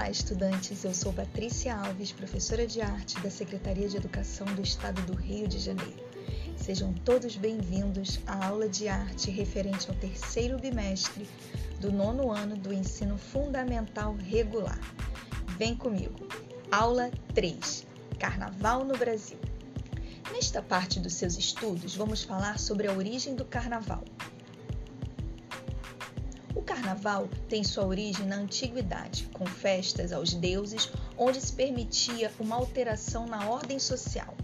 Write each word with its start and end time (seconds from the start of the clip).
Olá, 0.00 0.08
estudantes! 0.08 0.82
Eu 0.82 0.94
sou 0.94 1.12
Patrícia 1.12 1.76
Alves, 1.76 2.10
professora 2.10 2.66
de 2.66 2.80
arte 2.80 3.20
da 3.20 3.30
Secretaria 3.30 3.86
de 3.86 3.98
Educação 3.98 4.46
do 4.54 4.62
Estado 4.62 5.02
do 5.02 5.14
Rio 5.14 5.46
de 5.46 5.58
Janeiro. 5.58 6.02
Sejam 6.56 6.94
todos 6.94 7.36
bem-vindos 7.36 8.18
à 8.26 8.46
aula 8.46 8.66
de 8.66 8.88
arte 8.88 9.30
referente 9.30 9.90
ao 9.90 9.96
terceiro 9.96 10.58
bimestre 10.58 11.28
do 11.80 11.92
nono 11.92 12.32
ano 12.32 12.56
do 12.56 12.72
ensino 12.72 13.18
fundamental 13.18 14.14
regular. 14.14 14.80
Vem 15.58 15.76
comigo! 15.76 16.26
Aula 16.72 17.10
3 17.34 17.86
Carnaval 18.18 18.86
no 18.86 18.96
Brasil. 18.96 19.38
Nesta 20.32 20.62
parte 20.62 20.98
dos 20.98 21.12
seus 21.12 21.36
estudos, 21.36 21.94
vamos 21.94 22.22
falar 22.22 22.58
sobre 22.58 22.86
a 22.86 22.92
origem 22.94 23.34
do 23.34 23.44
carnaval. 23.44 24.02
O 26.60 26.62
carnaval 26.62 27.26
tem 27.48 27.64
sua 27.64 27.86
origem 27.86 28.26
na 28.26 28.36
antiguidade, 28.36 29.30
com 29.32 29.46
festas 29.46 30.12
aos 30.12 30.34
deuses, 30.34 30.92
onde 31.16 31.40
se 31.40 31.54
permitia 31.54 32.30
uma 32.38 32.54
alteração 32.54 33.26
na 33.26 33.48
ordem 33.48 33.78
social. 33.78 34.36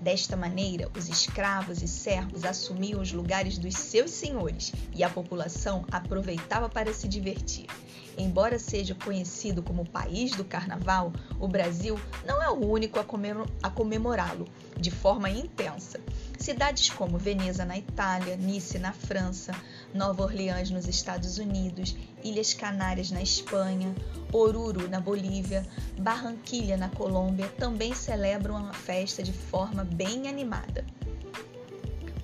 Desta 0.00 0.34
maneira, 0.34 0.90
os 0.96 1.10
escravos 1.10 1.82
e 1.82 1.86
servos 1.86 2.46
assumiam 2.46 3.02
os 3.02 3.12
lugares 3.12 3.58
dos 3.58 3.74
seus 3.74 4.12
senhores 4.12 4.72
e 4.94 5.04
a 5.04 5.10
população 5.10 5.84
aproveitava 5.92 6.70
para 6.70 6.94
se 6.94 7.06
divertir. 7.06 7.66
Embora 8.16 8.58
seja 8.58 8.94
conhecido 8.94 9.62
como 9.62 9.82
o 9.82 9.88
país 9.88 10.32
do 10.32 10.44
carnaval, 10.44 11.12
o 11.38 11.46
Brasil 11.46 12.00
não 12.26 12.42
é 12.42 12.48
o 12.48 12.66
único 12.66 12.98
a 12.98 13.70
comemorá-lo 13.70 14.48
de 14.76 14.90
forma 14.90 15.28
intensa. 15.28 16.00
Cidades 16.38 16.90
como 16.90 17.18
Veneza, 17.18 17.64
na 17.64 17.76
Itália, 17.76 18.36
Nice, 18.36 18.78
na 18.78 18.92
França, 18.92 19.52
Nova 19.94 20.22
Orleans, 20.22 20.70
nos 20.70 20.86
Estados 20.86 21.38
Unidos, 21.38 21.96
Ilhas 22.22 22.52
Canárias, 22.54 23.10
na 23.10 23.22
Espanha, 23.22 23.94
Oruro, 24.32 24.88
na 24.88 25.00
Bolívia, 25.00 25.66
Barranquilha, 25.98 26.76
na 26.76 26.88
Colômbia, 26.88 27.48
também 27.58 27.94
celebram 27.94 28.56
a 28.56 28.72
festa 28.72 29.22
de 29.22 29.32
forma 29.32 29.84
bem 29.84 30.28
animada. 30.28 30.84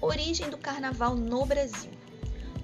Origem 0.00 0.50
do 0.50 0.58
carnaval 0.58 1.14
no 1.14 1.44
Brasil. 1.46 1.90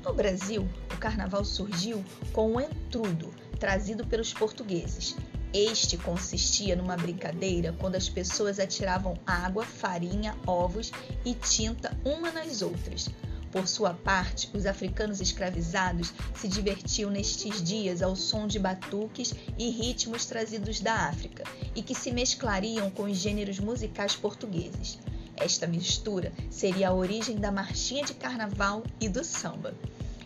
No 0.04 0.12
Brasil, 0.12 0.68
o 0.94 0.98
carnaval 0.98 1.44
surgiu 1.44 2.04
com 2.32 2.56
o 2.56 2.60
entrudo, 2.60 3.30
trazido 3.58 4.06
pelos 4.06 4.32
portugueses, 4.32 5.16
este 5.52 5.96
consistia 5.96 6.76
numa 6.76 6.96
brincadeira 6.96 7.74
quando 7.76 7.96
as 7.96 8.08
pessoas 8.08 8.60
atiravam 8.60 9.18
água, 9.26 9.64
farinha, 9.64 10.36
ovos 10.46 10.92
e 11.24 11.34
tinta 11.34 11.96
uma 12.04 12.30
nas 12.30 12.62
outras. 12.62 13.10
Por 13.50 13.66
sua 13.66 13.92
parte, 13.92 14.48
os 14.54 14.64
africanos 14.64 15.20
escravizados 15.20 16.12
se 16.36 16.46
divertiam 16.46 17.10
nestes 17.10 17.60
dias 17.62 18.00
ao 18.00 18.14
som 18.14 18.46
de 18.46 18.58
batuques 18.58 19.34
e 19.58 19.70
ritmos 19.70 20.24
trazidos 20.24 20.80
da 20.80 20.94
África 21.08 21.42
e 21.74 21.82
que 21.82 21.94
se 21.94 22.12
mesclariam 22.12 22.90
com 22.90 23.04
os 23.04 23.16
gêneros 23.16 23.58
musicais 23.58 24.14
portugueses. 24.14 24.98
Esta 25.36 25.66
mistura 25.66 26.32
seria 26.48 26.90
a 26.90 26.94
origem 26.94 27.36
da 27.36 27.50
marchinha 27.50 28.04
de 28.04 28.14
carnaval 28.14 28.84
e 29.00 29.08
do 29.08 29.24
samba, 29.24 29.74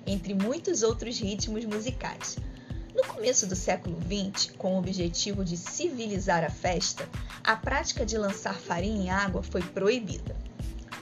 entre 0.07 0.35
muitos 0.35 0.83
outros 0.83 1.19
ritmos 1.19 1.65
musicais. 1.65 2.37
No 2.95 3.05
começo 3.05 3.47
do 3.47 3.57
século 3.57 3.99
XX, 4.03 4.53
com 4.59 4.75
o 4.75 4.79
objetivo 4.79 5.45
de 5.45 5.57
civilizar 5.57 6.45
a 6.45 6.51
festa, 6.51 7.09
a 7.43 7.57
prática 7.57 8.05
de 8.05 8.19
lançar 8.19 8.55
farinha 8.55 9.05
em 9.05 9.11
água 9.11 9.43
foi 9.43 9.63
proibida. 9.63 10.37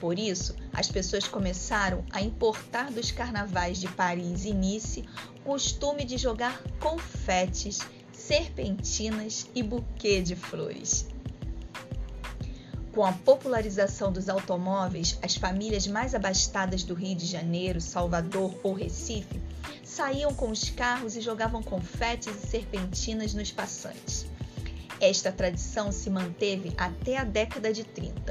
Por 0.03 0.19
isso, 0.19 0.53
as 0.73 0.91
pessoas 0.91 1.29
começaram 1.29 2.03
a 2.11 2.21
importar 2.21 2.91
dos 2.91 3.09
carnavais 3.09 3.79
de 3.79 3.87
Paris 3.87 4.43
e 4.43 4.53
Nice 4.53 5.05
o 5.45 5.51
costume 5.51 6.03
de 6.03 6.17
jogar 6.17 6.61
confetes, 6.77 7.79
serpentinas 8.11 9.47
e 9.55 9.63
buquê 9.63 10.21
de 10.21 10.35
flores. 10.35 11.07
Com 12.91 13.05
a 13.05 13.13
popularização 13.13 14.11
dos 14.11 14.27
automóveis, 14.27 15.17
as 15.21 15.37
famílias 15.37 15.87
mais 15.87 16.13
abastadas 16.13 16.83
do 16.83 16.93
Rio 16.93 17.15
de 17.15 17.25
Janeiro, 17.25 17.79
Salvador 17.79 18.53
ou 18.61 18.73
Recife 18.73 19.41
saíam 19.85 20.33
com 20.33 20.51
os 20.51 20.69
carros 20.69 21.15
e 21.15 21.21
jogavam 21.21 21.63
confetes 21.63 22.43
e 22.43 22.47
serpentinas 22.47 23.33
nos 23.33 23.53
passantes. 23.53 24.25
Esta 24.99 25.31
tradição 25.31 25.91
se 25.91 26.09
manteve 26.09 26.73
até 26.77 27.17
a 27.17 27.23
década 27.23 27.73
de 27.73 27.83
30, 27.83 28.22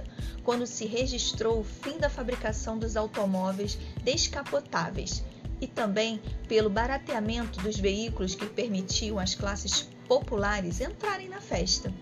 quando 0.44 0.66
se 0.66 0.86
registrou 0.86 1.60
o 1.60 1.64
fim 1.64 1.98
da 1.98 2.10
fabricação 2.10 2.78
dos 2.78 2.96
automóveis 2.96 3.78
descapotáveis 4.02 5.24
e 5.60 5.66
também 5.66 6.20
pelo 6.48 6.68
barateamento 6.68 7.60
dos 7.60 7.78
veículos 7.78 8.34
que 8.34 8.46
permitiam 8.46 9.18
às 9.18 9.34
classes 9.34 9.88
populares 10.08 10.80
entrarem 10.80 11.28
na 11.28 11.40
festa. 11.40 11.92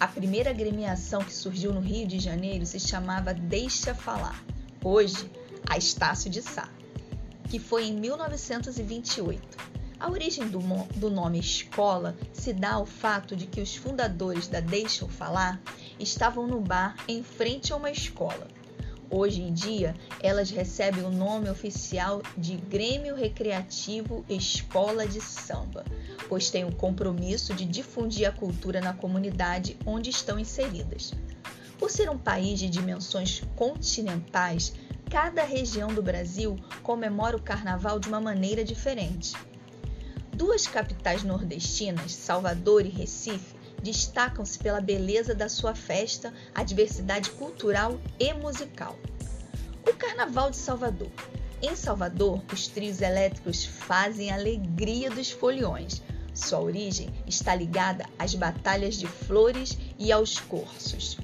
A 0.00 0.08
primeira 0.08 0.50
agremiação 0.50 1.22
que 1.22 1.32
surgiu 1.32 1.72
no 1.72 1.80
Rio 1.80 2.06
de 2.06 2.18
Janeiro 2.18 2.66
se 2.66 2.80
chamava 2.80 3.32
Deixa 3.32 3.94
Falar, 3.94 4.42
hoje 4.82 5.30
a 5.68 5.78
Estácio 5.78 6.30
de 6.30 6.42
Sá 6.42 6.68
que 7.54 7.60
foi 7.60 7.84
em 7.84 7.94
1928. 7.94 9.73
A 10.00 10.10
origem 10.10 10.48
do, 10.48 10.58
do, 10.96 11.08
nome 11.08 11.38
escola 11.38 12.16
se 12.32 12.52
dá 12.52 12.72
ao 12.74 12.84
fato 12.84 13.36
de 13.36 13.46
que 13.46 13.60
os 13.60 13.76
fundadores 13.76 14.48
da 14.48 14.60
Deixam 14.60 15.08
Falar 15.08 15.60
estavam 15.98 16.46
no 16.46 16.60
bar 16.60 16.96
em 17.08 17.22
frente 17.22 17.72
a 17.72 17.76
uma 17.76 17.90
escola. 17.90 18.48
Hoje 19.10 19.42
em 19.42 19.52
dia, 19.52 19.94
elas 20.20 20.50
recebem 20.50 21.04
o 21.04 21.10
nome 21.10 21.48
oficial 21.48 22.20
de 22.36 22.56
Grêmio 22.56 23.14
Recreativo 23.14 24.24
Escola 24.28 25.06
de 25.06 25.20
Samba, 25.20 25.84
pois 26.28 26.50
têm 26.50 26.64
o 26.64 26.74
compromisso 26.74 27.54
de 27.54 27.64
difundir 27.64 28.28
a 28.28 28.32
cultura 28.32 28.80
na 28.80 28.92
comunidade 28.92 29.76
onde 29.86 30.10
estão 30.10 30.38
inseridas. 30.38 31.12
Por 31.78 31.90
ser 31.90 32.10
um 32.10 32.18
país 32.18 32.58
de 32.58 32.68
dimensões 32.68 33.42
continentais, 33.54 34.74
cada 35.08 35.44
região 35.44 35.94
do 35.94 36.02
Brasil 36.02 36.56
comemora 36.82 37.36
o 37.36 37.42
carnaval 37.42 38.00
de 38.00 38.08
uma 38.08 38.20
maneira 38.20 38.64
diferente. 38.64 39.34
Duas 40.34 40.66
capitais 40.66 41.22
nordestinas, 41.22 42.12
Salvador 42.12 42.84
e 42.84 42.88
Recife, 42.88 43.54
destacam-se 43.80 44.58
pela 44.58 44.80
beleza 44.80 45.32
da 45.32 45.48
sua 45.48 45.76
festa, 45.76 46.34
a 46.52 46.64
diversidade 46.64 47.30
cultural 47.30 48.00
e 48.18 48.32
musical. 48.34 48.98
O 49.88 49.94
Carnaval 49.94 50.50
de 50.50 50.56
Salvador. 50.56 51.10
Em 51.62 51.76
Salvador, 51.76 52.42
os 52.52 52.66
trios 52.66 53.00
elétricos 53.00 53.64
fazem 53.64 54.32
a 54.32 54.34
alegria 54.34 55.08
dos 55.08 55.30
foliões. 55.30 56.02
Sua 56.34 56.58
origem 56.60 57.14
está 57.28 57.54
ligada 57.54 58.04
às 58.18 58.34
batalhas 58.34 58.96
de 58.96 59.06
flores 59.06 59.78
e 59.96 60.10
aos 60.10 60.40
cursos. 60.40 61.16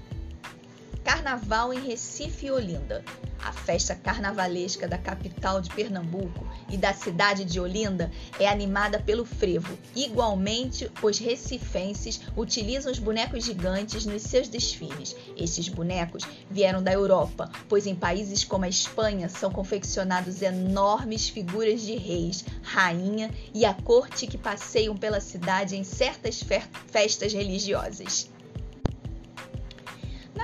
Carnaval 1.20 1.74
em 1.74 1.80
Recife 1.80 2.46
e 2.46 2.50
Olinda. 2.50 3.04
A 3.44 3.52
festa 3.52 3.94
carnavalesca 3.94 4.88
da 4.88 4.96
capital 4.96 5.60
de 5.60 5.68
Pernambuco 5.68 6.48
e 6.70 6.78
da 6.78 6.94
cidade 6.94 7.44
de 7.44 7.60
Olinda 7.60 8.10
é 8.38 8.48
animada 8.48 8.98
pelo 8.98 9.26
frevo. 9.26 9.78
Igualmente, 9.94 10.90
os 11.02 11.18
recifenses 11.18 12.22
utilizam 12.34 12.90
os 12.90 12.98
bonecos 12.98 13.44
gigantes 13.44 14.06
nos 14.06 14.22
seus 14.22 14.48
desfiles. 14.48 15.14
Esses 15.36 15.68
bonecos 15.68 16.24
vieram 16.50 16.82
da 16.82 16.92
Europa, 16.92 17.52
pois 17.68 17.86
em 17.86 17.94
países 17.94 18.42
como 18.42 18.64
a 18.64 18.68
Espanha 18.68 19.28
são 19.28 19.50
confeccionados 19.50 20.40
enormes 20.40 21.28
figuras 21.28 21.82
de 21.82 21.96
reis, 21.96 22.46
rainha 22.62 23.30
e 23.52 23.66
a 23.66 23.74
corte 23.74 24.26
que 24.26 24.38
passeiam 24.38 24.96
pela 24.96 25.20
cidade 25.20 25.76
em 25.76 25.84
certas 25.84 26.42
festas 26.90 27.34
religiosas. 27.34 28.30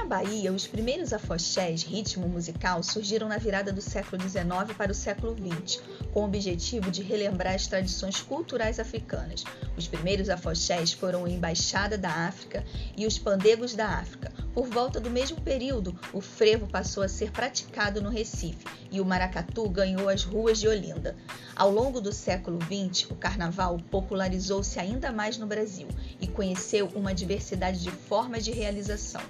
Bahia, 0.06 0.52
os 0.52 0.68
primeiros 0.68 1.12
afoxés, 1.12 1.82
ritmo 1.82 2.28
musical, 2.28 2.80
surgiram 2.80 3.26
na 3.28 3.38
virada 3.38 3.72
do 3.72 3.80
século 3.80 4.22
XIX 4.22 4.46
para 4.78 4.92
o 4.92 4.94
século 4.94 5.34
XX, 5.34 5.82
com 6.12 6.20
o 6.20 6.24
objetivo 6.26 6.92
de 6.92 7.02
relembrar 7.02 7.56
as 7.56 7.66
tradições 7.66 8.22
culturais 8.22 8.78
africanas. 8.78 9.42
Os 9.76 9.88
primeiros 9.88 10.28
afoxés 10.28 10.92
foram 10.92 11.24
a 11.24 11.28
Embaixada 11.28 11.98
da 11.98 12.08
África 12.08 12.64
e 12.96 13.04
os 13.04 13.18
Pandegos 13.18 13.74
da 13.74 13.88
África. 13.88 14.32
Por 14.54 14.68
volta 14.68 15.00
do 15.00 15.10
mesmo 15.10 15.40
período, 15.40 15.98
o 16.12 16.20
frevo 16.20 16.68
passou 16.68 17.02
a 17.02 17.08
ser 17.08 17.32
praticado 17.32 18.00
no 18.00 18.08
Recife 18.08 18.64
e 18.92 19.00
o 19.00 19.04
maracatu 19.04 19.68
ganhou 19.68 20.08
as 20.08 20.22
ruas 20.22 20.60
de 20.60 20.68
Olinda. 20.68 21.16
Ao 21.56 21.68
longo 21.68 22.00
do 22.00 22.12
século 22.12 22.60
XX, 22.62 23.10
o 23.10 23.16
carnaval 23.16 23.80
popularizou-se 23.90 24.78
ainda 24.78 25.10
mais 25.10 25.36
no 25.36 25.46
Brasil 25.46 25.88
e 26.20 26.28
conheceu 26.28 26.86
uma 26.94 27.12
diversidade 27.12 27.82
de 27.82 27.90
formas 27.90 28.44
de 28.44 28.52
realização 28.52 29.22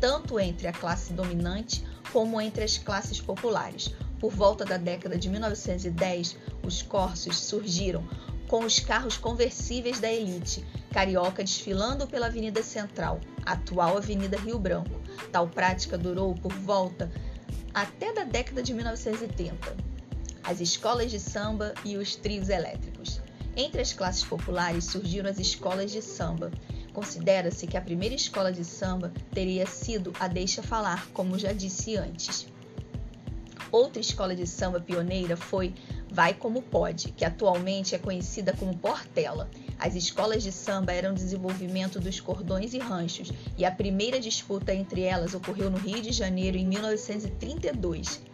tanto 0.00 0.40
entre 0.40 0.66
a 0.66 0.72
classe 0.72 1.12
dominante 1.12 1.84
como 2.12 2.40
entre 2.40 2.64
as 2.64 2.78
classes 2.78 3.20
populares. 3.20 3.94
Por 4.18 4.32
volta 4.32 4.64
da 4.64 4.76
década 4.76 5.16
de 5.16 5.28
1910, 5.28 6.36
os 6.64 6.82
corsos 6.82 7.38
surgiram 7.38 8.06
com 8.48 8.64
os 8.64 8.80
carros 8.80 9.16
conversíveis 9.16 10.00
da 10.00 10.10
elite, 10.10 10.66
carioca 10.90 11.44
desfilando 11.44 12.06
pela 12.06 12.26
Avenida 12.26 12.62
Central, 12.62 13.20
atual 13.46 13.96
Avenida 13.96 14.36
Rio 14.36 14.58
Branco. 14.58 15.00
Tal 15.30 15.46
prática 15.46 15.96
durou 15.96 16.34
por 16.34 16.52
volta 16.52 17.10
até 17.72 18.12
da 18.12 18.24
década 18.24 18.62
de 18.62 18.74
1930. 18.74 19.76
As 20.42 20.60
escolas 20.60 21.10
de 21.10 21.20
samba 21.20 21.74
e 21.84 21.96
os 21.96 22.16
trios 22.16 22.48
elétricos. 22.48 23.20
Entre 23.56 23.80
as 23.80 23.92
classes 23.92 24.24
populares 24.24 24.84
surgiram 24.84 25.30
as 25.30 25.38
escolas 25.38 25.90
de 25.92 26.02
samba. 26.02 26.50
Considera-se 26.92 27.66
que 27.66 27.76
a 27.76 27.80
primeira 27.80 28.14
escola 28.14 28.52
de 28.52 28.64
samba 28.64 29.12
teria 29.32 29.66
sido 29.66 30.12
a 30.18 30.26
Deixa 30.26 30.62
Falar, 30.62 31.08
como 31.12 31.38
já 31.38 31.52
disse 31.52 31.96
antes. 31.96 32.46
Outra 33.72 34.00
escola 34.00 34.34
de 34.34 34.46
samba 34.46 34.80
pioneira 34.80 35.36
foi 35.36 35.72
Vai 36.10 36.34
Como 36.34 36.60
Pode, 36.60 37.12
que 37.12 37.24
atualmente 37.24 37.94
é 37.94 37.98
conhecida 37.98 38.52
como 38.52 38.76
Portela. 38.76 39.48
As 39.78 39.94
escolas 39.94 40.42
de 40.42 40.50
samba 40.50 40.92
eram 40.92 41.14
desenvolvimento 41.14 42.00
dos 42.00 42.18
cordões 42.18 42.74
e 42.74 42.78
ranchos, 42.78 43.32
e 43.56 43.64
a 43.64 43.70
primeira 43.70 44.18
disputa 44.18 44.74
entre 44.74 45.02
elas 45.02 45.34
ocorreu 45.34 45.70
no 45.70 45.78
Rio 45.78 46.02
de 46.02 46.10
Janeiro 46.10 46.56
em 46.56 46.66
1932. 46.66 48.29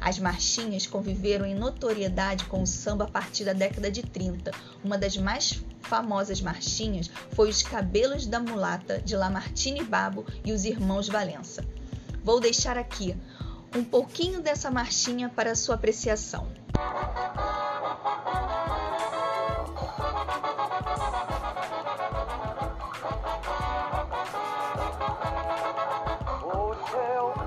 As 0.00 0.18
marchinhas 0.18 0.86
conviveram 0.86 1.44
em 1.44 1.54
notoriedade 1.54 2.46
com 2.46 2.62
o 2.62 2.66
samba 2.66 3.04
a 3.04 3.08
partir 3.08 3.44
da 3.44 3.52
década 3.52 3.90
de 3.90 4.02
30. 4.02 4.50
Uma 4.82 4.96
das 4.96 5.16
mais 5.16 5.62
famosas 5.82 6.40
marchinhas 6.40 7.10
foi 7.32 7.50
Os 7.50 7.62
Cabelos 7.62 8.26
da 8.26 8.40
Mulata, 8.40 9.00
de 9.00 9.14
Lamartine 9.14 9.84
Babo 9.84 10.24
e 10.44 10.52
os 10.52 10.64
Irmãos 10.64 11.08
Valença. 11.08 11.64
Vou 12.24 12.40
deixar 12.40 12.78
aqui 12.78 13.16
um 13.76 13.84
pouquinho 13.84 14.40
dessa 14.40 14.70
marchinha 14.70 15.28
para 15.28 15.54
sua 15.54 15.74
apreciação. 15.74 16.48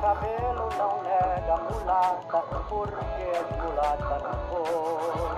Cabelo 0.04 0.68
não 0.78 1.02
nega 1.02 1.56
mulata, 1.64 2.40
porque 2.68 3.30
mulata 3.58 4.20
na 4.20 4.36
cor. 4.50 5.32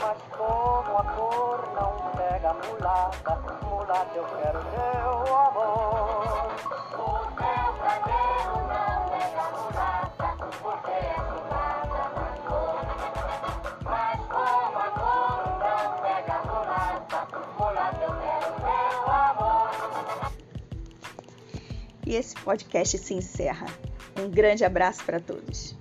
Mas 0.00 0.18
como 0.30 0.96
a 0.96 1.04
cor 1.16 1.68
não 1.74 1.92
pega 2.12 2.54
mulata, 2.54 3.34
mulata 3.64 4.14
eu 4.14 4.24
quero 4.24 4.60
teu 4.70 5.36
amor. 5.36 6.54
O 6.94 7.18
seu 7.34 7.66
cabelo 7.82 8.56
não 8.70 8.94
nega 9.10 9.44
mulata, 9.56 10.28
porque 10.62 11.00
mulata 11.26 12.04
na 12.14 12.28
cor. 12.46 12.78
Mas 13.82 14.18
como 14.28 14.78
a 14.78 14.88
cor 15.00 15.40
não 15.58 15.82
pega 16.00 16.36
mulata, 16.46 17.20
mulata 17.58 18.02
eu 18.04 18.14
quero 18.22 18.48
teu 18.62 19.12
amor. 19.12 19.70
E 22.06 22.14
esse 22.14 22.36
podcast 22.36 22.98
se 22.98 23.14
encerra. 23.14 23.66
Um 24.18 24.30
grande 24.30 24.64
abraço 24.64 25.04
para 25.04 25.20
todos. 25.20 25.75